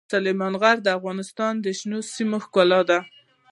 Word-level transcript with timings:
سلیمان 0.13 0.53
غر 0.61 0.77
د 0.83 0.87
افغانستان 0.97 1.53
د 1.59 1.65
شنو 1.79 1.99
سیمو 2.13 2.37
ښکلا 2.43 2.79
ده. 2.89 2.99